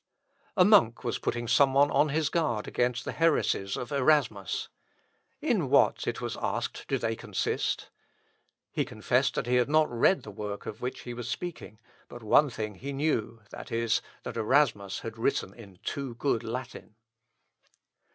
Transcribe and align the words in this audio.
A 0.57 0.65
monk 0.65 1.03
was 1.03 1.19
putting 1.19 1.47
some 1.47 1.75
one 1.75 1.91
on 1.91 2.09
his 2.09 2.29
guard 2.29 2.67
against 2.67 3.05
the 3.05 3.11
heresies 3.11 3.77
of 3.77 3.91
Erasmus. 3.91 4.67
"In 5.41 5.69
what," 5.69 6.07
it 6.07 6.19
was 6.19 6.35
asked, 6.41 6.85
"do 6.87 6.97
they 6.97 7.15
consist?" 7.15 7.91
He 8.71 8.83
confessed 8.83 9.35
that 9.35 9.45
he 9.45 9.57
had 9.57 9.69
not 9.69 9.91
read 9.91 10.23
the 10.23 10.31
work 10.31 10.65
of 10.65 10.81
which 10.81 11.01
he 11.01 11.13
was 11.13 11.29
speaking, 11.29 11.77
but 12.09 12.23
one 12.23 12.49
thing 12.49 12.73
he 12.73 12.93
knew, 12.93 13.41
viz., 13.67 14.01
that 14.23 14.37
Erasmus 14.37 15.01
had 15.01 15.19
written 15.19 15.53
in 15.53 15.77
too 15.83 16.15
good 16.15 16.43
Latin. 16.43 16.95